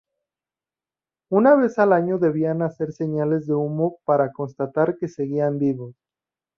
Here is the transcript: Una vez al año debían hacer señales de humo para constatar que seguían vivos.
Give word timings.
Una 1.29 1.53
vez 1.55 1.77
al 1.77 1.93
año 1.93 2.17
debían 2.17 2.63
hacer 2.63 2.91
señales 2.91 3.45
de 3.45 3.53
humo 3.53 3.99
para 4.03 4.31
constatar 4.33 4.97
que 4.97 5.07
seguían 5.07 5.59
vivos. 5.59 5.93